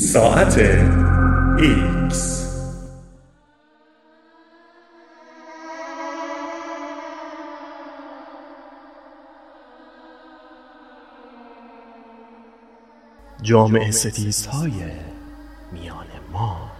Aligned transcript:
ساعت 0.00 0.58
ایکس. 1.58 2.46
جامعه 13.42 13.90
ستیزهای 13.90 14.72
میان 15.72 16.06
ما. 16.32 16.72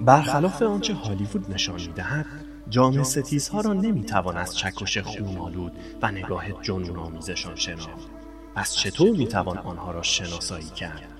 برخلاف 0.00 0.62
آنچه 0.62 0.94
هالیوود 0.94 1.50
نشان 1.50 1.80
می‌دهد 1.80 2.49
جامعه 2.70 3.02
ستیزها 3.02 3.60
را 3.60 3.72
نمی‌توان 3.72 4.36
از 4.36 4.56
چکش 4.56 4.98
خون 4.98 5.35
آلود 5.35 5.72
و 6.02 6.10
نگاه 6.10 6.62
جنون 6.62 6.96
آمیزشان 6.96 7.56
شناخت. 7.56 8.10
پس 8.54 8.74
چطور 8.74 9.10
می‌توان 9.10 9.58
آنها 9.58 9.90
را 9.90 10.02
شناسایی 10.02 10.68
کرد؟ 10.68 11.12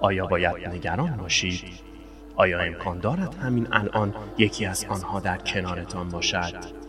آیا 0.00 0.26
باید 0.26 0.68
نگران 0.68 1.16
باشید؟ 1.16 1.64
آیا 2.36 2.60
امکان 2.60 2.98
دارد 2.98 3.34
همین 3.34 3.68
الان 3.72 4.14
یکی 4.38 4.66
از 4.66 4.84
آنها 4.84 5.20
در 5.20 5.38
کنارتان 5.38 6.08
باشد؟ 6.08 6.83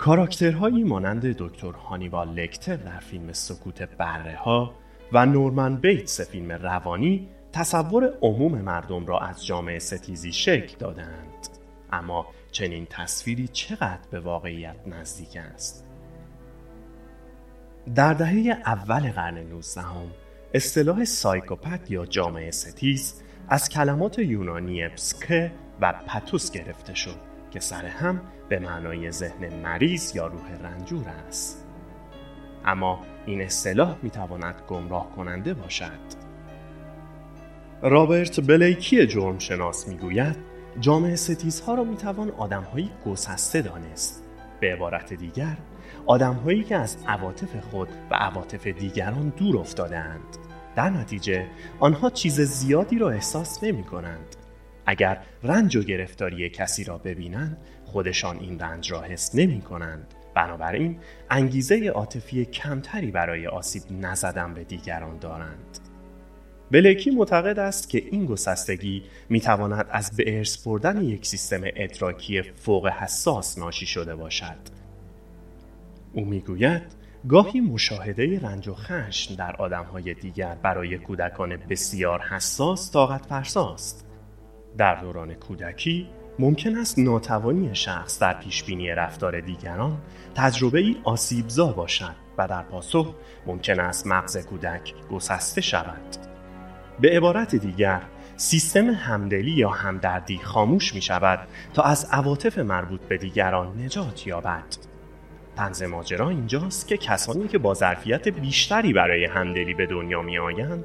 کاراکترهایی 0.00 0.84
مانند 0.84 1.26
دکتر 1.26 1.72
هانیبال 1.72 2.28
لکتر 2.28 2.76
در 2.76 2.98
فیلم 2.98 3.32
سکوت 3.32 3.82
بره 3.82 4.36
ها 4.36 4.74
و 5.12 5.26
نورمن 5.26 5.76
بیتس 5.76 6.20
فیلم 6.20 6.52
روانی 6.52 7.28
تصور 7.52 8.14
عموم 8.22 8.58
مردم 8.60 9.06
را 9.06 9.18
از 9.18 9.46
جامعه 9.46 9.78
ستیزی 9.78 10.32
شکل 10.32 10.76
دادند. 10.78 11.48
اما 11.92 12.26
چنین 12.52 12.86
تصویری 12.90 13.48
چقدر 13.48 14.08
به 14.10 14.20
واقعیت 14.20 14.76
نزدیک 14.86 15.36
است؟ 15.36 15.84
در 17.94 18.14
دهه 18.14 18.56
اول 18.66 19.12
قرن 19.12 19.38
19 19.38 19.82
اصطلاح 20.54 21.04
سایکوپت 21.04 21.90
یا 21.90 22.06
جامعه 22.06 22.50
ستیز 22.50 23.22
از 23.48 23.68
کلمات 23.68 24.18
یونانی 24.18 24.88
پسکه 24.88 25.52
و 25.80 25.94
پتوس 26.06 26.50
گرفته 26.50 26.94
شد 26.94 27.16
که 27.50 27.60
سر 27.60 27.86
هم 27.86 28.20
به 28.50 28.58
معنای 28.58 29.10
ذهن 29.10 29.60
مریض 29.62 30.16
یا 30.16 30.26
روح 30.26 30.62
رنجور 30.62 31.08
است. 31.08 31.64
اما 32.64 33.00
این 33.26 33.42
اصطلاح 33.42 33.96
می 34.02 34.10
تواند 34.10 34.54
گمراه 34.68 35.10
کننده 35.16 35.54
باشد. 35.54 36.20
رابرت 37.82 38.40
بلیکی 38.40 39.06
جرم 39.06 39.38
شناس 39.38 39.88
می 39.88 40.22
جامعه 40.80 41.16
ستیزها 41.16 41.74
را 41.74 41.84
می 41.84 41.96
توان 41.96 42.30
آدمهایی 42.30 42.90
گسسته 43.06 43.62
دانست. 43.62 44.24
به 44.60 44.72
عبارت 44.72 45.14
دیگر 45.14 45.56
آدمهایی 46.06 46.64
که 46.64 46.76
از 46.76 46.96
عواطف 47.06 47.56
خود 47.56 47.88
و 48.10 48.14
عواطف 48.14 48.66
دیگران 48.66 49.32
دور 49.36 49.58
افتادهاند. 49.58 50.36
در 50.76 50.90
نتیجه 50.90 51.46
آنها 51.80 52.10
چیز 52.10 52.40
زیادی 52.40 52.98
را 52.98 53.10
احساس 53.10 53.64
نمی 53.64 53.84
کنند 53.84 54.36
اگر 54.86 55.22
رنج 55.42 55.76
و 55.76 55.82
گرفتاری 55.82 56.50
کسی 56.50 56.84
را 56.84 56.98
ببینند 56.98 57.56
خودشان 57.90 58.38
این 58.38 58.58
رنج 58.58 58.92
را 58.92 59.02
حس 59.02 59.34
نمی 59.34 59.60
کنند 59.60 60.14
بنابراین 60.34 60.98
انگیزه 61.30 61.88
عاطفی 61.88 62.44
کمتری 62.44 63.10
برای 63.10 63.46
آسیب 63.46 63.82
نزدن 63.90 64.54
به 64.54 64.64
دیگران 64.64 65.18
دارند. 65.18 65.78
بلکی 66.70 67.10
معتقد 67.10 67.58
است 67.58 67.88
که 67.88 67.98
این 68.10 68.26
گسستگی 68.26 69.02
می 69.28 69.40
تواند 69.40 69.86
از 69.90 70.16
به 70.16 70.36
ارث 70.38 70.66
بردن 70.66 71.02
یک 71.02 71.26
سیستم 71.26 71.60
ادراکی 71.64 72.42
فوق 72.42 72.86
حساس 72.86 73.58
ناشی 73.58 73.86
شده 73.86 74.16
باشد. 74.16 74.58
او 76.12 76.24
می‌گوید 76.24 76.82
گاهی 77.28 77.60
مشاهده 77.60 78.40
رنج 78.40 78.68
و 78.68 78.74
خشم 78.74 79.34
در 79.34 79.56
آدمهای 79.56 80.14
دیگر 80.14 80.54
برای 80.54 80.98
کودکان 80.98 81.56
بسیار 81.56 82.20
حساس 82.20 82.92
طاقت 82.92 83.26
فرساست 83.26 84.06
در 84.78 84.94
دوران 84.94 85.34
کودکی 85.34 86.08
ممکن 86.38 86.76
است 86.76 86.98
ناتوانی 86.98 87.74
شخص 87.74 88.18
در 88.18 88.32
پیشبینی 88.32 88.90
رفتار 88.90 89.40
دیگران 89.40 89.98
تجربه 90.34 90.78
ای 90.78 90.96
آسیبزا 91.04 91.66
باشد 91.66 92.14
و 92.38 92.48
در 92.48 92.62
پاسخ 92.62 93.14
ممکن 93.46 93.80
است 93.80 94.06
مغز 94.06 94.46
کودک 94.46 94.94
گسسته 95.10 95.60
شود. 95.60 96.16
به 97.00 97.16
عبارت 97.16 97.54
دیگر 97.56 98.02
سیستم 98.36 98.90
همدلی 98.90 99.50
یا 99.50 99.70
همدردی 99.70 100.38
خاموش 100.38 100.94
می 100.94 101.02
شود 101.02 101.48
تا 101.74 101.82
از 101.82 102.08
عواطف 102.12 102.58
مربوط 102.58 103.00
به 103.00 103.18
دیگران 103.18 103.82
نجات 103.82 104.26
یابد. 104.26 104.89
تنز 105.56 105.82
ماجرا 105.82 106.28
اینجاست 106.28 106.88
که 106.88 106.96
کسانی 106.96 107.48
که 107.48 107.58
با 107.58 107.74
ظرفیت 107.74 108.28
بیشتری 108.28 108.92
برای 108.92 109.24
همدلی 109.24 109.74
به 109.74 109.86
دنیا 109.86 110.22
می 110.22 110.38
آیند 110.38 110.84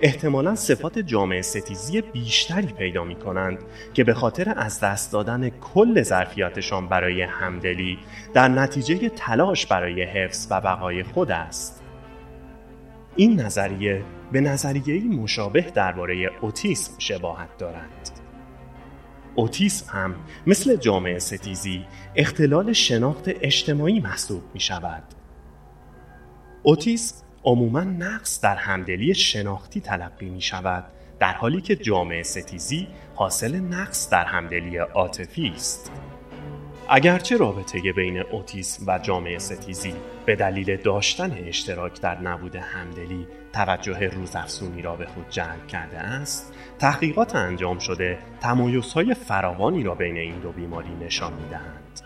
احتمالا 0.00 0.54
صفات 0.54 0.98
جامعه 0.98 1.42
ستیزی 1.42 2.00
بیشتری 2.00 2.66
پیدا 2.66 3.04
می 3.04 3.16
کنند 3.16 3.58
که 3.94 4.04
به 4.04 4.14
خاطر 4.14 4.54
از 4.56 4.80
دست 4.80 5.12
دادن 5.12 5.48
کل 5.48 6.02
ظرفیتشان 6.02 6.88
برای 6.88 7.22
همدلی 7.22 7.98
در 8.34 8.48
نتیجه 8.48 9.08
تلاش 9.08 9.66
برای 9.66 10.02
حفظ 10.02 10.46
و 10.50 10.60
بقای 10.60 11.02
خود 11.02 11.30
است. 11.30 11.82
این 13.16 13.40
نظریه 13.40 14.02
به 14.32 14.40
نظریه 14.40 15.04
مشابه 15.04 15.60
درباره 15.60 16.30
اوتیسم 16.40 16.92
شباهت 16.98 17.58
دارد. 17.58 18.05
اوتیسم 19.36 19.90
هم 19.92 20.14
مثل 20.46 20.76
جامعه 20.76 21.18
ستیزی 21.18 21.84
اختلال 22.16 22.72
شناخت 22.72 23.24
اجتماعی 23.26 24.00
محسوب 24.00 24.42
می 24.54 24.60
شود. 24.60 25.02
اوتیسم 26.62 27.16
عموما 27.44 27.80
نقص 27.80 28.40
در 28.40 28.56
همدلی 28.56 29.14
شناختی 29.14 29.80
تلقی 29.80 30.30
می 30.30 30.40
شود 30.40 30.84
در 31.20 31.32
حالی 31.32 31.60
که 31.60 31.76
جامعه 31.76 32.22
ستیزی 32.22 32.88
حاصل 33.14 33.56
نقص 33.56 34.10
در 34.10 34.24
همدلی 34.24 34.76
عاطفی 34.76 35.52
است. 35.56 35.92
اگرچه 36.88 37.36
رابطه 37.36 37.92
بین 37.92 38.18
اوتیسم 38.18 38.84
و 38.86 38.98
جامعه 38.98 39.38
ستیزی 39.38 39.94
به 40.26 40.36
دلیل 40.36 40.76
داشتن 40.76 41.32
اشتراک 41.32 42.00
در 42.00 42.20
نبود 42.20 42.56
همدلی 42.56 43.26
توجه 43.52 44.08
روزافزونی 44.08 44.82
را 44.82 44.96
به 44.96 45.06
خود 45.06 45.30
جلب 45.30 45.66
کرده 45.66 45.98
است 45.98 46.54
تحقیقات 46.78 47.36
انجام 47.36 47.78
شده 47.78 48.18
تمایزهای 48.40 49.14
فراوانی 49.14 49.82
را 49.82 49.94
بین 49.94 50.16
این 50.16 50.38
دو 50.38 50.52
بیماری 50.52 50.94
نشان 51.00 51.32
می‌دهند. 51.32 52.00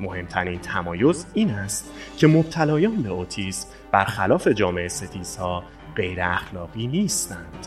مهمترین 0.00 0.58
تمایز 0.58 1.26
این 1.34 1.50
است 1.50 1.92
که 2.18 2.26
مبتلایان 2.26 3.02
به 3.02 3.08
اوتیسم 3.08 3.68
برخلاف 3.92 4.48
جامعه 4.48 4.88
ستیزها 4.88 5.64
غیر 5.96 6.22
اخلاقی 6.22 6.86
نیستند. 6.86 7.66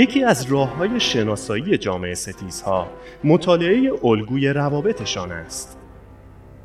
یکی 0.00 0.24
از 0.24 0.52
راه 0.52 0.76
های 0.76 1.00
شناسایی 1.00 1.78
جامعه 1.78 2.14
ستیزها 2.14 2.88
مطالعه 3.24 3.92
الگوی 4.04 4.48
روابطشان 4.48 5.32
است. 5.32 5.78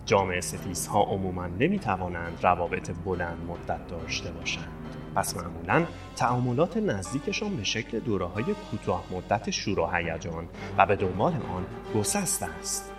جامعه 0.06 0.41
ستیزها 0.41 1.03
عموما 1.03 1.47
نمی 1.47 1.79
توانند 1.79 2.40
روابط 2.44 2.91
بلند 3.06 3.38
مدت 3.47 3.88
داشته 3.88 4.31
باشند. 4.31 4.68
پس 5.16 5.38
معمولا 5.38 5.85
تعاملات 6.16 6.78
نزدیکشان 6.78 7.56
به 7.57 7.63
شکل 7.63 8.00
دوره 8.00 8.25
های 8.25 8.44
کوتاه 8.72 9.03
مدت 9.12 9.50
شور 9.50 9.80
و 9.80 9.89
هیجان 9.94 10.48
و 10.77 10.86
به 10.86 10.95
دنبال 10.95 11.33
آن 11.33 11.65
گسست 11.95 12.44
است. 12.44 12.94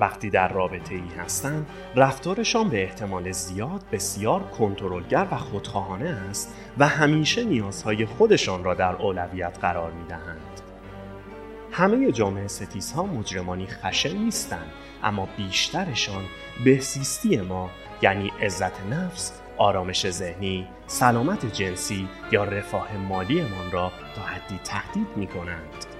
وقتی 0.00 0.30
در 0.30 0.48
رابطه 0.48 0.94
ای 0.94 1.08
هستند 1.18 1.66
رفتارشان 1.96 2.68
به 2.68 2.82
احتمال 2.82 3.32
زیاد 3.32 3.84
بسیار 3.92 4.40
کنترلگر 4.40 5.26
و 5.30 5.36
خودخواهانه 5.36 6.08
است 6.08 6.54
و 6.78 6.88
همیشه 6.88 7.44
نیازهای 7.44 8.06
خودشان 8.06 8.64
را 8.64 8.74
در 8.74 8.96
اولویت 8.96 9.58
قرار 9.60 9.92
می 9.92 10.04
دهند. 10.04 10.60
همه 11.72 12.12
جامعه 12.12 12.48
ستیزها 12.48 13.02
مجرمانی 13.02 13.66
خشن 13.66 14.16
نیستند 14.16 14.70
اما 15.02 15.28
بیشترشان 15.36 16.24
بهسیستی 16.64 17.40
ما 17.40 17.70
یعنی 18.02 18.32
عزت 18.42 18.86
نفس 18.90 19.40
آرامش 19.58 20.10
ذهنی، 20.10 20.68
سلامت 20.86 21.52
جنسی 21.52 22.08
یا 22.32 22.44
رفاه 22.44 22.96
مالیمان 22.96 23.70
را 23.72 23.92
تا 24.16 24.22
حدی 24.22 24.60
تهدید 24.64 25.08
می 25.16 25.26
کنند. 25.26 25.93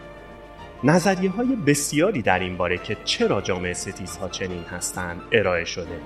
نظریه 0.86 1.30
های 1.30 1.56
بسیاری 1.56 2.22
در 2.22 2.38
این 2.38 2.56
باره 2.56 2.78
که 2.78 2.96
چرا 3.04 3.40
جامعه 3.40 3.72
ستیزها 3.72 4.28
چنین 4.28 4.62
هستند 4.62 5.20
ارائه 5.32 5.64
شده. 5.64 6.00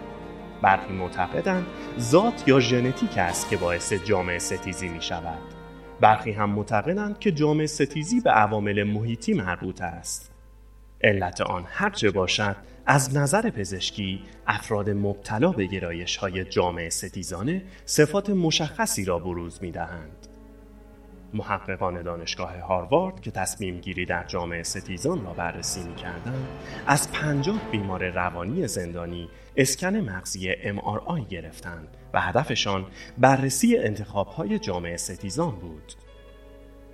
برخی 0.62 0.92
معتقدند 0.92 1.66
ذات 2.00 2.48
یا 2.48 2.60
ژنتیک 2.60 3.18
است 3.18 3.50
که 3.50 3.56
باعث 3.56 3.92
جامعه 3.92 4.38
ستیزی 4.38 4.88
می 4.88 5.02
شود 5.02 5.38
برخی 6.00 6.32
هم 6.32 6.50
معتقدند 6.50 7.18
که 7.18 7.32
جامعه 7.32 7.66
ستیزی 7.66 8.20
به 8.20 8.30
عوامل 8.30 8.82
محیطی 8.82 9.34
مربوط 9.34 9.82
است. 9.82 10.30
علت 11.04 11.40
آن 11.40 11.64
هرچه 11.68 12.10
باشد 12.10 12.56
از 12.86 13.16
نظر 13.16 13.50
پزشکی 13.50 14.22
افراد 14.46 14.90
مبتلا 14.90 15.52
به 15.52 15.66
گرایش 15.66 16.16
های 16.16 16.44
جامعه 16.44 16.90
ستیزانه 16.90 17.62
صفات 17.84 18.30
مشخصی 18.30 19.04
را 19.04 19.18
بروز 19.18 19.62
می 19.62 19.70
دهند. 19.70 20.27
محققان 21.34 22.02
دانشگاه 22.02 22.58
هاروارد 22.58 23.20
که 23.20 23.30
تصمیم 23.30 23.80
گیری 23.80 24.06
در 24.06 24.24
جامعه 24.24 24.62
ستیزان 24.62 25.24
را 25.24 25.32
بررسی 25.32 25.82
می 25.82 25.94
کردن، 25.94 26.46
از 26.86 27.12
پنجاه 27.12 27.60
بیمار 27.70 28.10
روانی 28.10 28.68
زندانی 28.68 29.28
اسکن 29.56 29.96
مغزی 29.96 30.52
MRI 30.54 31.28
گرفتند 31.28 31.96
و 32.14 32.20
هدفشان 32.20 32.86
بررسی 33.18 33.76
انتخاب 33.76 34.26
های 34.26 34.58
جامعه 34.58 34.96
ستیزان 34.96 35.50
بود. 35.50 35.92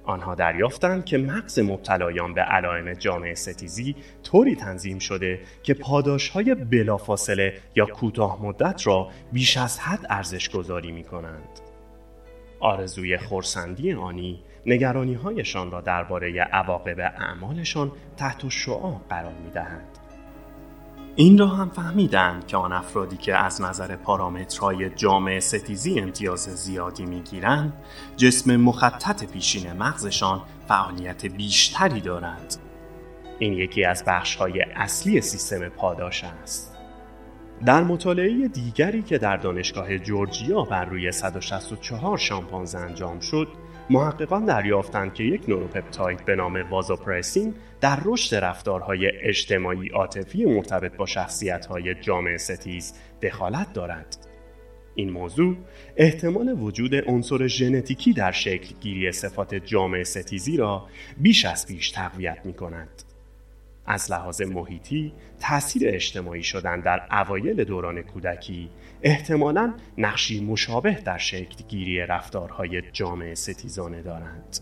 آنها 0.04 0.34
دریافتند 0.34 1.04
که 1.04 1.18
مغز 1.18 1.58
مبتلایان 1.58 2.34
به 2.34 2.40
علائم 2.40 2.92
جامعه 2.92 3.34
ستیزی 3.34 3.96
طوری 4.22 4.56
تنظیم 4.56 4.98
شده 4.98 5.40
که 5.62 5.74
پاداش 5.74 6.28
های 6.28 6.54
بلافاصله 6.54 7.60
یا 7.76 7.86
کوتاه 7.86 8.42
مدت 8.42 8.86
را 8.86 9.10
بیش 9.32 9.56
از 9.56 9.78
حد 9.78 10.06
ارزش 10.08 10.50
گذاری 10.50 10.92
می 10.92 11.04
کنند. 11.04 11.63
آرزوی 12.64 13.18
خورسندی 13.18 13.92
آنی 13.92 14.42
نگرانی 14.66 15.14
هایشان 15.14 15.70
را 15.70 15.80
درباره 15.80 16.40
عواقب 16.40 17.00
اعمالشان 17.00 17.92
تحت 18.16 18.48
شعاع 18.48 19.00
قرار 19.08 19.32
می 19.44 19.50
دهند. 19.50 19.98
این 21.16 21.38
را 21.38 21.46
هم 21.46 21.70
فهمیدند 21.70 22.46
که 22.46 22.56
آن 22.56 22.72
افرادی 22.72 23.16
که 23.16 23.36
از 23.36 23.62
نظر 23.62 23.96
پارامترهای 23.96 24.90
جامعه 24.90 25.40
ستیزی 25.40 26.00
امتیاز 26.00 26.40
زیادی 26.40 27.06
می‌گیرند 27.06 27.72
جسم 28.16 28.56
مخطط 28.56 29.24
پیشین 29.24 29.72
مغزشان 29.72 30.42
فعالیت 30.68 31.26
بیشتری 31.26 32.00
دارد 32.00 32.56
این 33.38 33.52
یکی 33.52 33.84
از 33.84 34.04
بخشهای 34.06 34.62
اصلی 34.62 35.20
سیستم 35.20 35.68
پاداش 35.68 36.24
است 36.24 36.73
در 37.66 37.82
مطالعه 37.82 38.48
دیگری 38.48 39.02
که 39.02 39.18
در 39.18 39.36
دانشگاه 39.36 39.98
جورجیا 39.98 40.62
بر 40.62 40.84
روی 40.84 41.12
164 41.12 42.18
شامپانزه 42.18 42.78
انجام 42.78 43.20
شد 43.20 43.48
محققان 43.90 44.44
دریافتند 44.44 45.14
که 45.14 45.24
یک 45.24 45.48
نوروپپتاید 45.48 46.24
به 46.24 46.36
نام 46.36 46.70
وازوپرسین 46.70 47.54
در 47.80 47.98
رشد 48.04 48.36
رفتارهای 48.36 49.10
اجتماعی 49.22 49.88
عاطفی 49.88 50.44
مرتبط 50.44 50.96
با 50.96 51.06
شخصیت‌های 51.06 51.94
جامعه 51.94 52.36
ستیز 52.36 52.94
دخالت 53.22 53.72
دارد. 53.72 54.16
این 54.94 55.10
موضوع 55.10 55.56
احتمال 55.96 56.62
وجود 56.62 56.94
عنصر 56.94 57.46
ژنتیکی 57.46 58.12
در 58.12 58.32
شکل 58.32 58.74
گیری 58.80 59.12
صفات 59.12 59.54
جامعه 59.54 60.04
ستیزی 60.04 60.56
را 60.56 60.86
بیش 61.16 61.44
از 61.44 61.66
پیش 61.66 61.90
تقویت 61.90 62.38
می 62.44 62.54
کند. 62.54 63.13
از 63.86 64.12
لحاظ 64.12 64.42
محیطی 64.42 65.12
تاثیر 65.40 65.82
اجتماعی 65.88 66.42
شدن 66.42 66.80
در 66.80 67.02
اوایل 67.10 67.64
دوران 67.64 68.02
کودکی 68.02 68.70
احتمالا 69.02 69.74
نقشی 69.98 70.44
مشابه 70.44 70.98
در 71.04 71.18
شکل 71.18 71.64
گیری 71.68 71.98
رفتارهای 71.98 72.82
جامعه 72.92 73.34
ستیزانه 73.34 74.02
دارند. 74.02 74.58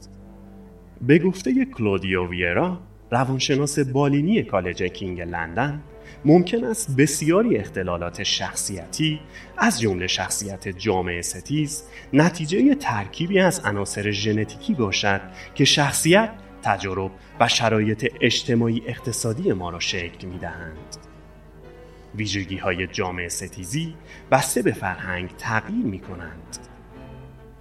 به 1.01 1.19
گفته 1.19 1.65
کلودیو 1.65 2.29
ویرا 2.29 2.81
روانشناس 3.11 3.79
بالینی 3.79 4.43
کالج 4.43 4.83
کینگ 4.83 5.21
لندن 5.21 5.83
ممکن 6.25 6.65
است 6.65 6.97
بسیاری 6.97 7.57
اختلالات 7.57 8.23
شخصیتی 8.23 9.21
از 9.59 9.81
جمله 9.81 10.07
شخصیت 10.07 10.69
جامعه 10.69 11.23
ستیز 11.23 11.85
نتیجه 12.13 12.75
ترکیبی 12.75 13.41
از 13.41 13.61
عناصر 13.65 14.11
ژنتیکی 14.11 14.75
باشد 14.75 15.21
که 15.55 15.65
شخصیت 15.65 16.31
تجارب 16.62 17.11
و 17.41 17.49
شرایط 17.49 18.14
اجتماعی 18.20 18.82
اقتصادی 18.87 19.53
ما 19.53 19.70
را 19.70 19.81
شکل 19.81 20.26
می 20.26 20.38
دهند. 20.38 20.97
ویژگی 22.14 22.56
های 22.56 22.87
جامعه 22.87 23.29
ستیزی 23.29 23.94
بسته 24.31 24.62
به 24.62 24.73
فرهنگ 24.73 25.31
تغییر 25.38 25.87
می 25.87 26.00
کنند. 26.00 26.59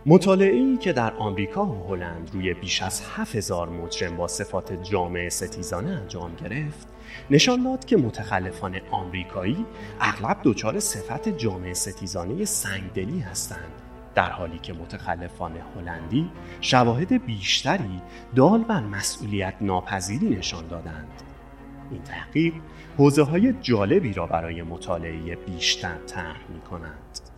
مطالعه 0.06 0.56
ای 0.56 0.78
که 0.78 0.94
در 0.94 1.14
آمریکا 1.14 1.66
و 1.66 1.88
هلند 1.88 2.30
روی 2.34 2.54
بیش 2.54 2.82
از 2.82 3.02
7000 3.16 3.70
مجرم 3.70 4.18
با 4.18 4.28
صفات 4.28 4.84
جامعه 4.84 5.30
ستیزانه 5.30 5.90
انجام 5.90 6.36
گرفت 6.36 6.88
نشان 7.30 7.64
داد 7.64 7.86
که 7.86 7.98
متخلفان 7.98 8.82
آمریکایی 8.92 9.66
اغلب 10.00 10.38
دچار 10.44 10.80
صفت 10.80 11.30
جامعه 11.30 11.74
ستیزانه 11.74 12.46
سنگدلی 12.46 13.20
هستند 13.20 13.91
در 14.16 14.30
حالی 14.30 14.60
که 14.60 14.74
متخلفان 14.74 15.58
هلندی 15.76 16.32
شواهد 16.62 17.26
بیشتری 17.26 18.02
دال 18.36 18.64
بر 18.64 18.80
مسئولیت 18.80 19.54
ناپذیری 19.62 20.30
نشان 20.30 20.68
دادند 20.68 21.22
این 21.92 22.04
تحقیق 22.04 22.54
حوزه 22.98 23.24
های 23.24 23.54
جالبی 23.62 24.14
را 24.14 24.26
برای 24.26 24.62
مطالعه 24.62 25.36
بیشتر 25.36 25.98
طرح 26.08 26.40
می 26.50 26.62
کنند. 26.62 27.31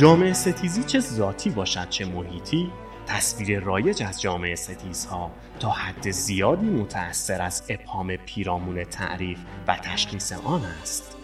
جامعه 0.00 0.32
ستیزی 0.32 0.84
چه 0.84 1.00
ذاتی 1.00 1.50
باشد 1.50 1.88
چه 1.88 2.04
محیطی؟ 2.04 2.70
تصویر 3.06 3.60
رایج 3.60 4.02
از 4.02 4.20
جامعه 4.20 4.54
ستیزها 4.54 5.30
تا 5.58 5.70
حد 5.70 6.10
زیادی 6.10 6.66
متأثر 6.66 7.42
از 7.42 7.62
ابهام 7.68 8.16
پیرامون 8.16 8.84
تعریف 8.84 9.38
و 9.68 9.76
تشخیص 9.76 10.32
آن 10.32 10.62
است. 10.82 11.16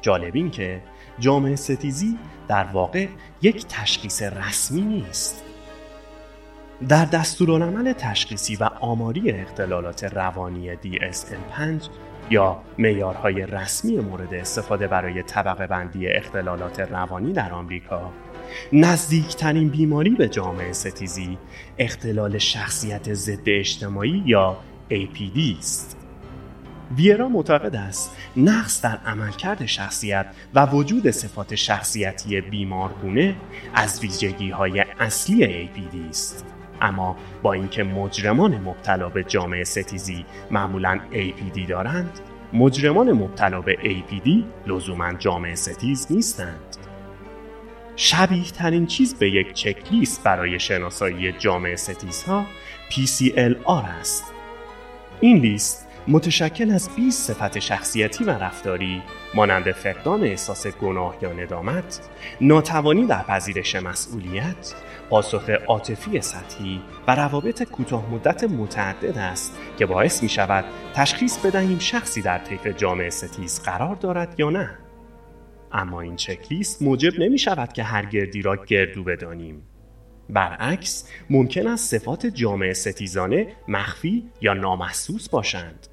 جالب 0.00 0.34
این 0.34 0.50
که 0.50 0.82
جامعه 1.18 1.56
ستیزی 1.56 2.18
در 2.48 2.64
واقع 2.64 3.06
یک 3.42 3.66
تشخیص 3.66 4.22
رسمی 4.22 4.82
نیست. 4.82 5.44
در 6.88 7.04
دستورالعمل 7.04 7.92
تشخیصی 7.92 8.56
و 8.56 8.64
آماری 8.64 9.30
اختلالات 9.30 10.04
روانی 10.04 10.76
DSM-5 10.76 11.88
یا 12.30 12.62
معیارهای 12.78 13.46
رسمی 13.46 13.96
مورد 13.96 14.34
استفاده 14.34 14.86
برای 14.86 15.22
طبقه 15.22 15.66
بندی 15.66 16.08
اختلالات 16.08 16.80
روانی 16.80 17.32
در 17.32 17.52
آمریکا 17.52 18.12
نزدیکترین 18.72 19.68
بیماری 19.68 20.10
به 20.10 20.28
جامعه 20.28 20.72
ستیزی 20.72 21.38
اختلال 21.78 22.38
شخصیت 22.38 23.14
ضد 23.14 23.48
اجتماعی 23.48 24.22
یا 24.26 24.56
APD 24.90 25.58
است. 25.58 25.96
ویرا 26.96 27.28
معتقد 27.28 27.76
است 27.76 28.16
نقص 28.36 28.82
در 28.82 28.98
عملکرد 29.06 29.66
شخصیت 29.66 30.26
و 30.54 30.66
وجود 30.66 31.10
صفات 31.10 31.54
شخصیتی 31.54 32.40
بیمارگونه 32.40 33.34
از 33.74 34.00
ویژگی 34.00 34.50
های 34.50 34.84
اصلی 34.98 35.66
APD 35.66 36.08
است. 36.08 36.57
اما 36.80 37.16
با 37.42 37.52
اینکه 37.52 37.82
مجرمان 37.82 38.54
مبتلا 38.58 39.08
به 39.08 39.24
جامعه 39.24 39.64
ستیزی 39.64 40.24
معمولا 40.50 41.00
APD 41.12 41.68
دارند 41.68 42.20
مجرمان 42.52 43.12
مبتلا 43.12 43.60
به 43.60 43.74
APD 43.82 44.28
لزوما 44.66 45.12
جامعه 45.12 45.54
ستیز 45.54 46.06
نیستند. 46.10 46.76
شبیه 47.96 48.44
ترین 48.44 48.86
چیز 48.86 49.14
به 49.14 49.30
یک 49.30 49.52
چکلیست 49.52 50.24
برای 50.24 50.60
شناسایی 50.60 51.32
جامعه 51.32 51.76
ستیزها 51.76 52.46
PCLR 52.90 53.84
است. 54.00 54.24
این 55.20 55.36
لیست 55.36 55.87
متشکل 56.10 56.70
از 56.70 56.90
20 56.96 57.32
صفت 57.32 57.58
شخصیتی 57.58 58.24
و 58.24 58.30
رفتاری 58.30 59.02
مانند 59.34 59.72
فقدان 59.72 60.24
احساس 60.24 60.66
گناه 60.66 61.16
یا 61.22 61.32
ندامت، 61.32 62.00
ناتوانی 62.40 63.06
در 63.06 63.22
پذیرش 63.22 63.76
مسئولیت، 63.76 64.74
پاسخ 65.10 65.50
عاطفی 65.50 66.20
سطحی 66.20 66.80
و 67.08 67.14
روابط 67.14 67.62
کوتاه 67.62 68.10
مدت 68.10 68.44
متعدد 68.44 69.18
است 69.18 69.58
که 69.78 69.86
باعث 69.86 70.22
می 70.22 70.28
شود 70.28 70.64
تشخیص 70.94 71.38
بدهیم 71.38 71.78
شخصی 71.78 72.22
در 72.22 72.38
طیف 72.38 72.66
جامعه 72.66 73.10
ستیز 73.10 73.62
قرار 73.62 73.94
دارد 73.94 74.40
یا 74.40 74.50
نه. 74.50 74.78
اما 75.72 76.00
این 76.00 76.16
چکلیست 76.16 76.82
موجب 76.82 77.20
نمی 77.20 77.38
شود 77.38 77.72
که 77.72 77.82
هر 77.82 78.04
گردی 78.04 78.42
را 78.42 78.56
گردو 78.56 79.04
بدانیم. 79.04 79.62
برعکس 80.30 81.08
ممکن 81.30 81.66
است 81.66 81.98
صفات 81.98 82.26
جامعه 82.26 82.72
ستیزانه 82.72 83.46
مخفی 83.68 84.30
یا 84.40 84.54
نامحسوس 84.54 85.28
باشند. 85.28 85.88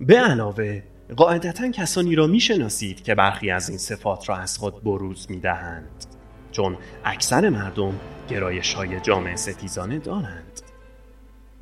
به 0.00 0.16
علاوه 0.16 0.82
قاعدتا 1.16 1.70
کسانی 1.70 2.14
را 2.14 2.26
می‌شناسید 2.26 3.02
که 3.02 3.14
برخی 3.14 3.50
از 3.50 3.68
این 3.68 3.78
صفات 3.78 4.28
را 4.28 4.36
از 4.36 4.58
خود 4.58 4.82
بروز 4.84 5.26
می 5.30 5.40
دهند. 5.40 6.06
چون 6.52 6.76
اکثر 7.04 7.48
مردم 7.48 8.00
گرایش 8.28 8.74
های 8.74 9.00
جامعه 9.00 9.36
ستیزانه 9.36 9.98
دارند 9.98 10.60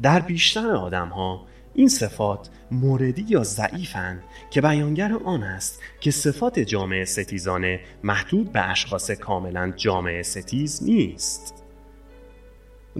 در 0.02 0.20
بیشتر 0.20 0.70
آدم 0.70 1.08
ها 1.08 1.46
این 1.74 1.88
صفات 1.88 2.50
موردی 2.70 3.24
یا 3.28 3.42
ضعیفند 3.42 4.22
که 4.50 4.60
بیانگر 4.60 5.12
آن 5.24 5.42
است 5.42 5.82
که 6.00 6.10
صفات 6.10 6.58
جامعه 6.58 7.04
ستیزانه 7.04 7.80
محدود 8.02 8.52
به 8.52 8.70
اشخاص 8.70 9.10
کاملا 9.10 9.72
جامعه 9.76 10.22
ستیز 10.22 10.82
نیست 10.82 11.64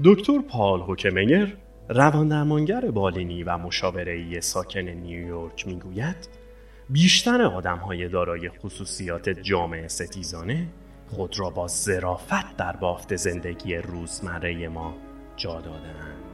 دکتر 0.05 0.39
پال 0.39 0.81
هوکمیر 0.81 1.57
رواندرمانگر 1.93 2.91
بالینی 2.91 3.43
و 3.43 3.59
مشاوره‌ای 3.59 4.41
ساکن 4.41 4.81
نیویورک 4.81 5.67
می‌گوید 5.67 6.29
بیشتر 6.91 7.43
آدمهای 7.43 8.09
دارای 8.09 8.49
خصوصیات 8.49 9.29
جامعه 9.29 9.89
ستیزانه 9.89 10.67
خود 11.09 11.39
را 11.39 11.51
با 11.51 11.69
ظرافت 11.69 12.57
در 12.57 12.77
بافت 12.77 13.17
زندگی 13.17 13.77
روزمره 13.77 14.69
ما 14.69 14.95
جا 15.37 15.61
دادند. 15.61 16.32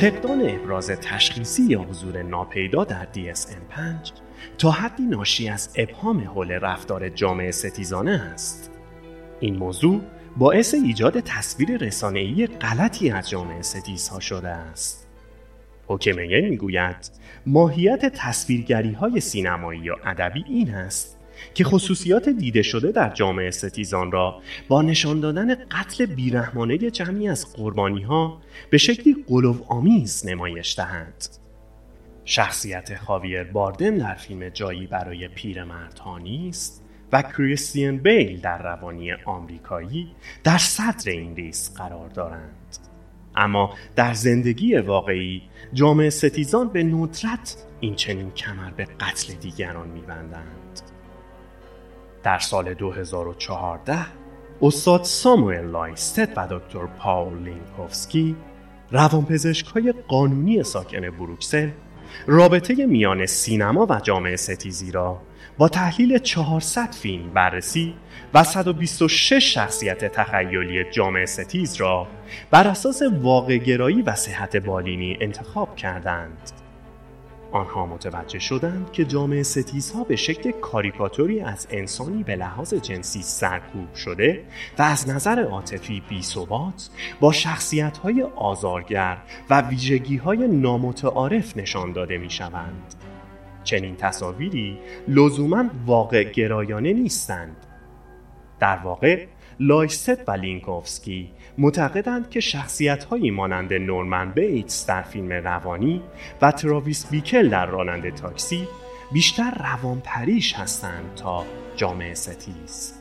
فقدان 0.00 0.48
ابراز 0.48 0.90
تشخیصی 0.90 1.62
یا 1.62 1.80
حضور 1.80 2.22
ناپیدا 2.22 2.84
در 2.84 3.06
DSM-5 3.14 4.10
تا 4.58 4.70
حدی 4.70 5.02
ناشی 5.02 5.48
از 5.48 5.70
ابهام 5.76 6.20
حول 6.20 6.52
رفتار 6.52 7.08
جامعه 7.08 7.50
ستیزانه 7.50 8.10
است. 8.10 8.70
این 9.40 9.56
موضوع 9.56 10.00
باعث 10.36 10.74
ایجاد 10.74 11.20
تصویر 11.20 11.76
رسانه‌ای 11.76 12.46
غلطی 12.46 13.10
از 13.10 13.30
جامعه 13.30 13.62
ستیزها 13.62 14.20
شده 14.20 14.48
است. 14.48 15.08
حکمین 15.86 16.48
می‌گوید 16.48 17.10
ماهیت 17.46 18.06
تصویرگری 18.06 18.92
های 18.92 19.20
سینمایی 19.20 19.80
یا 19.80 19.96
ادبی 20.04 20.44
این 20.48 20.74
است 20.74 21.19
که 21.54 21.64
خصوصیات 21.64 22.28
دیده 22.28 22.62
شده 22.62 22.92
در 22.92 23.10
جامعه 23.10 23.50
ستیزان 23.50 24.12
را 24.12 24.42
با 24.68 24.82
نشان 24.82 25.20
دادن 25.20 25.54
قتل 25.54 26.06
بیرحمانه 26.06 26.78
جمعی 26.78 27.28
از 27.28 27.52
قربانی 27.52 28.02
ها 28.02 28.40
به 28.70 28.78
شکلی 28.78 29.24
قلوب 29.28 29.64
آمیز 29.68 30.26
نمایش 30.26 30.76
دهند. 30.76 31.26
شخصیت 32.24 32.96
خاویر 32.96 33.44
باردن 33.44 33.96
در 33.96 34.14
فیلم 34.14 34.48
جایی 34.48 34.86
برای 34.86 35.28
پیرمردها 35.28 36.18
نیست 36.18 36.84
و 37.12 37.22
کریستین 37.22 37.96
بیل 37.98 38.40
در 38.40 38.62
روانی 38.62 39.12
آمریکایی 39.12 40.10
در 40.44 40.58
صدر 40.58 41.10
این 41.10 41.32
لیست 41.32 41.76
قرار 41.76 42.08
دارند. 42.08 42.76
اما 43.36 43.74
در 43.96 44.14
زندگی 44.14 44.76
واقعی 44.76 45.42
جامعه 45.72 46.10
ستیزان 46.10 46.68
به 46.68 46.82
ندرت 46.82 47.56
این 47.80 47.94
چنین 47.94 48.30
کمر 48.30 48.70
به 48.70 48.84
قتل 48.84 49.34
دیگران 49.34 49.88
میبندند. 49.88 50.80
در 52.22 52.38
سال 52.38 52.74
2014 52.74 53.98
استاد 54.62 55.04
ساموئل 55.04 55.64
لایست 55.64 56.32
و 56.36 56.46
دکتر 56.50 56.86
پاول 56.86 57.38
لینکوفسکی 57.38 58.36
روانپزشک 58.90 59.66
های 59.66 59.94
قانونی 60.08 60.62
ساکن 60.62 61.10
بروکسل 61.10 61.70
رابطه 62.26 62.86
میان 62.86 63.26
سینما 63.26 63.86
و 63.90 64.00
جامعه 64.00 64.36
ستیزی 64.36 64.90
را 64.90 65.22
با 65.58 65.68
تحلیل 65.68 66.18
400 66.18 66.92
فیلم 66.92 67.30
بررسی 67.30 67.94
و 68.34 68.44
126 68.44 69.54
شخصیت 69.54 70.12
تخیلی 70.12 70.90
جامعه 70.90 71.26
ستیز 71.26 71.76
را 71.76 72.06
بر 72.50 72.66
اساس 72.68 73.02
واقع 73.22 73.56
گرایی 73.56 74.02
و 74.02 74.14
صحت 74.14 74.56
بالینی 74.56 75.18
انتخاب 75.20 75.76
کردند. 75.76 76.59
آنها 77.52 77.86
متوجه 77.86 78.38
شدند 78.38 78.92
که 78.92 79.04
جامعه 79.04 79.42
ستیزها 79.42 80.04
به 80.04 80.16
شکل 80.16 80.50
کاریکاتوری 80.50 81.40
از 81.40 81.66
انسانی 81.70 82.22
به 82.22 82.36
لحاظ 82.36 82.74
جنسی 82.74 83.22
سرکوب 83.22 83.94
شده 83.94 84.44
و 84.78 84.82
از 84.82 85.08
نظر 85.08 85.42
عاطفی 85.44 86.02
بیثبات 86.08 86.90
با 87.20 87.32
شخصیت 87.32 87.98
آزارگر 88.36 89.18
و 89.50 89.60
ویژگی 89.60 90.16
های 90.16 90.48
نامتعارف 90.48 91.56
نشان 91.56 91.92
داده 91.92 92.18
می 92.18 92.30
شوند. 92.30 92.94
چنین 93.64 93.96
تصاویری 93.96 94.78
لزوما 95.08 95.64
واقع 95.86 96.24
گرایانه 96.24 96.92
نیستند. 96.92 97.56
در 98.60 98.76
واقع 98.76 99.26
لایست 99.60 100.28
و 100.28 100.32
لینکوفسکی 100.32 101.30
معتقدند 101.60 102.30
که 102.30 102.40
شخصیت 102.40 103.04
هایی 103.04 103.30
مانند 103.30 103.72
نورمن 103.72 104.30
بیتس 104.30 104.86
در 104.86 105.02
فیلم 105.02 105.32
روانی 105.32 106.02
و 106.42 106.52
تراویس 106.52 107.06
بیکل 107.10 107.48
در 107.48 107.66
راننده 107.66 108.10
تاکسی 108.10 108.68
بیشتر 109.12 109.50
روانپریش 109.50 110.54
هستند 110.54 111.14
تا 111.16 111.44
جامعه 111.76 112.14
ستیز. 112.14 112.94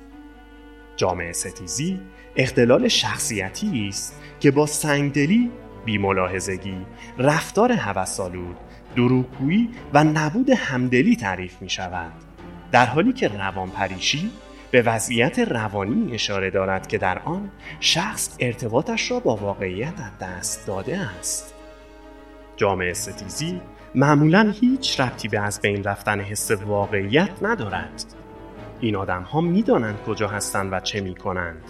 جامعه 0.95 1.31
ستیزی 1.31 1.99
اختلال 2.35 2.87
شخصیتی 2.87 3.87
است 3.87 4.21
که 4.39 4.51
با 4.51 4.65
سنگدلی، 4.65 5.51
بیملاحظگی، 5.85 6.85
رفتار 7.17 7.71
هوس 7.71 8.04
آلود، 8.04 8.57
دروغگویی 8.95 9.69
و 9.93 10.03
نبود 10.03 10.49
همدلی 10.49 11.15
تعریف 11.15 11.61
می 11.61 11.69
شود. 11.69 12.13
در 12.71 12.85
حالی 12.85 13.13
که 13.13 13.27
روانپریشی 13.27 14.31
به 14.71 14.81
وضعیت 14.81 15.39
روانی 15.39 16.13
اشاره 16.13 16.49
دارد 16.49 16.87
که 16.87 16.97
در 16.97 17.19
آن 17.19 17.51
شخص 17.79 18.37
ارتباطش 18.39 19.11
را 19.11 19.19
با 19.19 19.35
واقعیت 19.35 19.93
از 19.99 20.27
دست 20.27 20.67
داده 20.67 20.97
است. 20.97 21.53
جامعه 22.55 22.93
ستیزی 22.93 23.61
معمولا 23.95 24.53
هیچ 24.61 24.99
ربطی 24.99 25.27
به 25.27 25.39
از 25.39 25.61
بین 25.61 25.83
رفتن 25.83 26.19
حس 26.19 26.51
واقعیت 26.51 27.29
ندارد. 27.41 28.05
این 28.79 28.95
آدم 28.95 29.21
ها 29.23 29.41
می 29.41 29.63
دانند 29.63 29.99
کجا 30.07 30.27
هستند 30.27 30.73
و 30.73 30.79
چه 30.79 31.01
می 31.01 31.15
کنند 31.15 31.63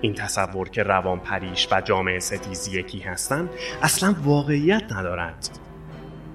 این 0.00 0.14
تصور 0.14 0.68
که 0.68 0.82
روان 0.82 1.20
پریش 1.20 1.68
و 1.70 1.80
جامعه 1.80 2.18
ستیزی 2.18 2.78
یکی 2.78 2.98
هستند 2.98 3.48
اصلا 3.82 4.14
واقعیت 4.24 4.92
ندارد. 4.92 5.50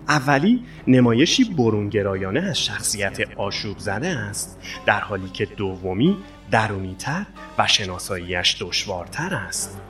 اولی 0.09 0.63
نمایشی 0.87 1.43
برونگرایانه 1.43 2.39
از 2.39 2.65
شخصیت 2.65 3.37
آشوب 3.37 3.77
زده 3.77 4.07
است 4.07 4.59
در 4.85 4.99
حالی 4.99 5.29
که 5.29 5.45
دومی 5.45 6.17
درونیتر 6.51 7.25
و 7.57 7.67
شناساییش 7.67 8.57
دشوارتر 8.61 9.33
است 9.33 9.81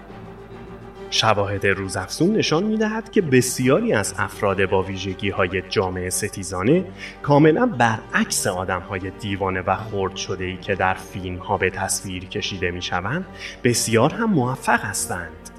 شواهد 1.12 1.68
روزافزون 1.68 2.36
نشان 2.36 2.64
می 2.64 2.78
دهد 2.78 3.12
که 3.12 3.22
بسیاری 3.22 3.94
از 3.94 4.16
افراد 4.18 4.66
با 4.66 4.84
ویژگی 4.84 5.30
های 5.30 5.62
جامعه 5.70 6.10
ستیزانه 6.10 6.86
کاملا 7.22 7.66
برعکس 7.66 8.48
آدم 8.48 8.82
های 8.82 9.12
دیوانه 9.20 9.62
و 9.62 9.76
خرد 9.76 10.16
شده 10.16 10.46
ای 10.46 10.58
که 10.58 10.76
در 10.76 10.94
فیلم 10.94 11.38
ها 11.38 11.58
به 11.58 11.70
تصویر 11.70 12.26
کشیده 12.26 12.72
می 12.72 12.82
شوند 12.82 13.26
بسیار 13.64 14.14
هم 14.14 14.30
موفق 14.30 14.84
هستند. 14.84 15.50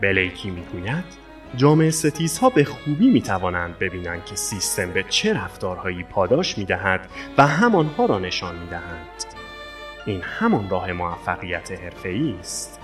بلیکی 0.00 0.50
می 0.50 0.62
گوید 0.72 1.19
جامعه 1.56 1.90
ستیزها 1.90 2.50
به 2.50 2.64
خوبی 2.64 3.10
می 3.10 3.22
توانند 3.22 3.78
ببینند 3.78 4.24
که 4.24 4.36
سیستم 4.36 4.90
به 4.90 5.04
چه 5.08 5.32
رفتارهایی 5.32 6.02
پاداش 6.02 6.58
می 6.58 6.64
دهد 6.64 7.08
و 7.38 7.46
همانها 7.46 8.06
را 8.06 8.18
نشان 8.18 8.58
می 8.58 8.66
دهند. 8.66 9.24
این 10.06 10.20
همان 10.22 10.70
راه 10.70 10.92
موفقیت 10.92 11.72
حرفه‌ای 11.72 12.34
است. 12.40 12.80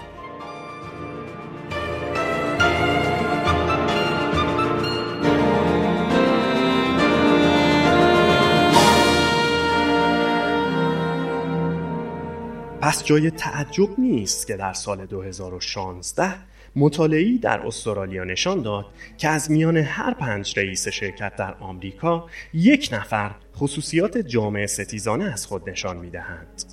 پس 12.80 13.04
جای 13.04 13.30
تعجب 13.30 13.88
نیست 13.98 14.46
که 14.46 14.56
در 14.56 14.72
سال 14.72 15.06
2016 15.06 16.34
مطالعی 16.76 17.38
در 17.38 17.66
استرالیا 17.66 18.24
نشان 18.24 18.62
داد 18.62 18.86
که 19.18 19.28
از 19.28 19.50
میان 19.50 19.76
هر 19.76 20.14
پنج 20.14 20.58
رئیس 20.58 20.88
شرکت 20.88 21.36
در 21.36 21.54
آمریکا 21.54 22.26
یک 22.54 22.88
نفر 22.92 23.30
خصوصیات 23.56 24.18
جامعه 24.18 24.66
ستیزانه 24.66 25.24
از 25.24 25.46
خود 25.46 25.70
نشان 25.70 25.96
می 25.96 26.10
دهند. 26.10 26.64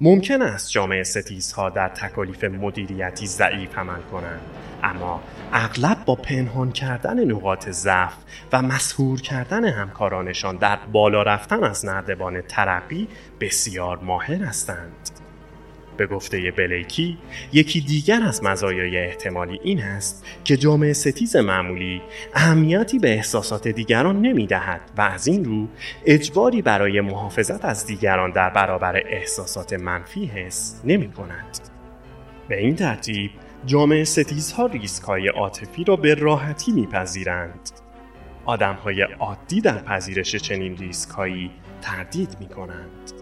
ممکن 0.00 0.42
است 0.42 0.70
جامعه 0.70 1.02
ستیزها 1.02 1.70
در 1.70 1.88
تکالیف 1.88 2.44
مدیریتی 2.44 3.26
ضعیف 3.26 3.78
عمل 3.78 4.00
کنند 4.12 4.40
اما 4.82 5.22
اغلب 5.52 6.04
با 6.04 6.14
پنهان 6.14 6.72
کردن 6.72 7.24
نقاط 7.24 7.68
ضعف 7.68 8.14
و 8.52 8.62
مسهور 8.62 9.20
کردن 9.20 9.64
همکارانشان 9.64 10.56
در 10.56 10.78
بالا 10.92 11.22
رفتن 11.22 11.64
از 11.64 11.84
نردبان 11.84 12.42
ترقی 12.42 13.08
بسیار 13.40 13.98
ماهر 13.98 14.42
هستند 14.42 15.23
به 15.96 16.06
گفته 16.06 16.50
بلیکی 16.50 17.18
یکی 17.52 17.80
دیگر 17.80 18.22
از 18.22 18.44
مزایای 18.44 18.98
احتمالی 18.98 19.60
این 19.62 19.82
است 19.82 20.26
که 20.44 20.56
جامعه 20.56 20.92
ستیز 20.92 21.36
معمولی 21.36 22.02
اهمیتی 22.34 22.98
به 22.98 23.14
احساسات 23.14 23.68
دیگران 23.68 24.20
نمی 24.20 24.46
دهد 24.46 24.80
و 24.96 25.00
از 25.00 25.26
این 25.26 25.44
رو 25.44 25.68
اجباری 26.06 26.62
برای 26.62 27.00
محافظت 27.00 27.64
از 27.64 27.86
دیگران 27.86 28.30
در 28.30 28.50
برابر 28.50 29.02
احساسات 29.06 29.72
منفی 29.72 30.24
حس 30.26 30.80
نمی 30.84 31.12
کند. 31.12 31.58
به 32.48 32.60
این 32.60 32.76
ترتیب 32.76 33.30
جامعه 33.66 34.04
ستیزها 34.04 34.66
ریسک 34.66 35.02
های 35.02 35.28
عاطفی 35.28 35.84
را 35.84 35.96
به 35.96 36.14
راحتی 36.14 36.72
میپذیرند. 36.72 37.70
آدم 38.44 38.74
های 38.74 39.02
عادی 39.02 39.60
در 39.60 39.78
پذیرش 39.78 40.36
چنین 40.36 40.76
ریسک 40.76 41.10
هایی 41.10 41.50
تردید 41.82 42.36
می 42.40 42.48
کنند. 42.48 43.13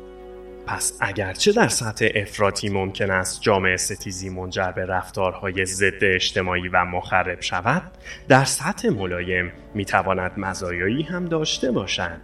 پس 0.72 0.98
اگرچه 1.00 1.52
در 1.52 1.68
سطح 1.68 2.08
افراطی 2.14 2.68
ممکن 2.68 3.10
است 3.10 3.42
جامعه 3.42 3.76
ستیزی 3.76 4.28
منجر 4.28 4.70
به 4.70 4.86
رفتارهای 4.86 5.64
ضد 5.64 6.04
اجتماعی 6.04 6.68
و 6.68 6.84
مخرب 6.84 7.40
شود 7.40 7.82
در 8.28 8.44
سطح 8.44 8.88
ملایم 8.88 9.52
می‌تواند 9.74 10.32
مزایایی 10.36 11.02
هم 11.02 11.24
داشته 11.24 11.70
باشد. 11.70 12.20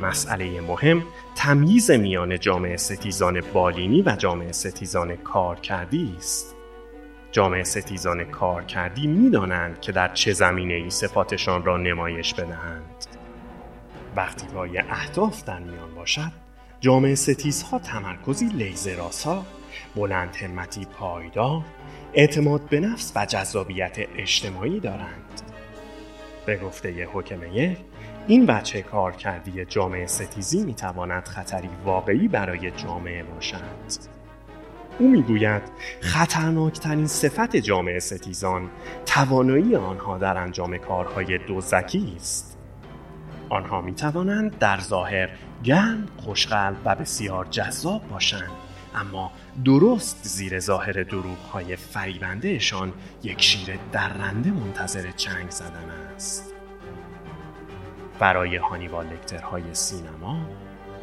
مسئله 0.00 0.60
مهم 0.60 1.02
تمییز 1.36 1.90
میان 1.90 2.38
جامعه 2.38 2.76
ستیزان 2.76 3.40
بالینی 3.40 4.02
و 4.02 4.16
جامعه 4.16 4.52
ستیزان 4.52 5.16
کارکردی 5.16 6.14
است. 6.16 6.54
جامعه 7.32 7.64
ستیزان 7.64 8.24
کارکردی 8.24 9.06
می‌دانند 9.06 9.80
که 9.80 9.92
در 9.92 10.08
چه 10.14 10.32
زمینه 10.32 10.74
ای 10.74 10.90
صفاتشان 10.90 11.64
را 11.64 11.76
نمایش 11.76 12.34
بدهند. 12.34 13.06
وقتی 14.16 14.46
پای 14.46 14.78
اهداف 14.78 15.44
در 15.44 15.58
میان 15.58 15.94
باشد 15.94 16.43
جامعه 16.84 17.14
ستیزها 17.14 17.78
تمرکزی 17.78 18.46
لیزراسا 18.46 19.44
بلند 19.96 20.36
همتی 20.36 20.84
پایدار 20.84 21.62
اعتماد 22.14 22.60
به 22.60 22.80
نفس 22.80 23.12
و 23.16 23.26
جذابیت 23.26 23.96
اجتماعی 24.16 24.80
دارند. 24.80 25.42
به 26.46 26.56
گفته 26.56 27.08
حکمه 27.12 27.76
این 28.26 28.46
بچه 28.46 28.82
کارکردی 28.82 29.64
جامعه 29.64 30.06
ستیزی 30.06 30.64
می‌تواند 30.64 31.28
خطری 31.28 31.68
واقعی 31.84 32.28
برای 32.28 32.70
جامعه 32.70 33.22
باشد. 33.22 33.62
او 34.98 35.10
می‌گوید 35.10 35.62
خطرناکترین 36.00 37.06
صفت 37.06 37.56
جامعه 37.56 37.98
ستیزان 37.98 38.70
توانایی 39.06 39.76
آنها 39.76 40.18
در 40.18 40.38
انجام 40.38 40.78
کارهای 40.78 41.38
دزدکی 41.48 42.12
است. 42.16 42.58
آنها 43.48 43.80
می 43.80 43.94
توانند 43.94 44.58
در 44.58 44.80
ظاهر 44.80 45.30
گرم، 45.64 46.06
خوشقلب 46.16 46.76
و 46.84 46.94
بسیار 46.94 47.46
جذاب 47.50 48.08
باشند. 48.08 48.50
اما 48.94 49.32
درست 49.64 50.20
زیر 50.22 50.60
ظاهر 50.60 51.02
دروغ 51.02 51.38
های 51.52 51.76
فریبندهشان 51.76 52.92
یک 53.22 53.42
شیر 53.42 53.78
درنده 53.92 54.50
منتظر 54.50 55.10
چنگ 55.10 55.50
زدن 55.50 55.90
است. 56.14 56.54
برای 58.18 58.56
هانیبال 58.56 59.06
لکترهای 59.06 59.62
سینما 59.72 60.46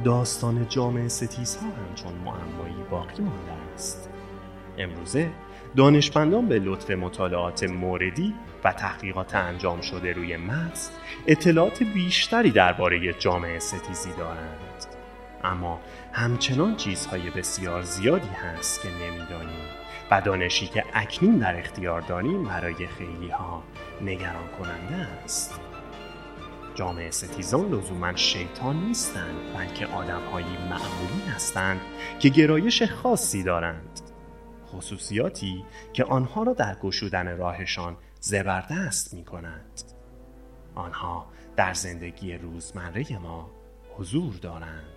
داستان 0.03 0.67
جامعه 0.69 1.07
ستیزها 1.07 1.67
همچون 1.67 2.13
معمایی 2.13 2.83
باقی 2.89 3.23
مانده 3.23 3.51
است. 3.75 4.09
امروزه 4.77 5.29
دانشمندان 5.75 6.47
به 6.47 6.59
لطف 6.59 6.91
مطالعات 6.91 7.63
موردی 7.63 8.33
و 8.63 8.73
تحقیقات 8.73 9.35
انجام 9.35 9.81
شده 9.81 10.13
روی 10.13 10.37
مغز 10.37 10.89
اطلاعات 11.27 11.83
بیشتری 11.83 12.51
درباره 12.51 13.13
جامعه 13.13 13.59
ستیزی 13.59 14.09
دارند. 14.17 14.85
اما 15.43 15.79
همچنان 16.13 16.75
چیزهای 16.75 17.29
بسیار 17.29 17.81
زیادی 17.81 18.29
هست 18.29 18.81
که 18.81 18.89
نمی‌دانیم 18.89 19.65
و 20.11 20.21
دانشی 20.21 20.67
که 20.67 20.83
اکنون 20.93 21.37
در 21.37 21.59
اختیار 21.59 22.01
داریم 22.01 22.43
برای 22.43 22.87
خیلی 22.87 23.29
ها 23.29 23.63
نگران 24.01 24.47
کننده 24.59 25.07
است. 25.23 25.59
جامعه 26.75 27.11
ستیزان 27.11 27.69
لزوما 27.71 28.15
شیطان 28.15 28.75
نیستند 28.75 29.35
بلکه 29.57 29.85
آدمهایی 29.85 30.57
معمولی 30.69 31.31
هستند 31.35 31.81
که 32.19 32.29
گرایش 32.29 32.83
خاصی 32.83 33.43
دارند. 33.43 34.10
خصوصیاتی 34.71 35.65
که 35.93 36.03
آنها 36.03 36.43
را 36.43 36.53
در 36.53 36.75
گشودن 36.75 37.37
راهشان 37.37 37.97
زبردست 38.19 39.13
می 39.13 39.25
کند. 39.25 39.81
آنها 40.75 41.27
در 41.55 41.73
زندگی 41.73 42.33
روزمره 42.33 43.19
ما 43.19 43.51
حضور 43.97 44.33
دارند 44.35 44.91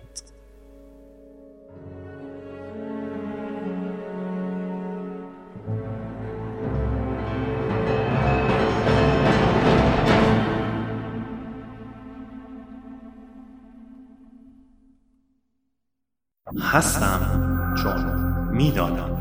هستم 16.61 17.73
چون 17.83 18.05
می‌دانم 18.51 19.14